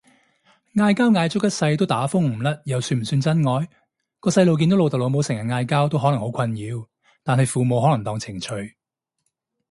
[0.73, 3.69] 嗌交嗌足一世都打風唔甩又算唔算真愛？
[4.19, 6.87] 個細路見到老豆老母成日嗌交都可能好困擾，
[7.21, 8.75] 但係父母可能當情趣